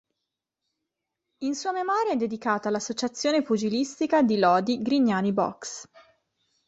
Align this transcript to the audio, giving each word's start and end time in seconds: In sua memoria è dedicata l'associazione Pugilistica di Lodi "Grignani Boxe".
In 1.43 1.53
sua 1.53 1.73
memoria 1.73 2.13
è 2.13 2.15
dedicata 2.17 2.71
l'associazione 2.71 3.43
Pugilistica 3.43 4.23
di 4.23 4.39
Lodi 4.39 4.81
"Grignani 4.81 5.31
Boxe". 5.31 5.87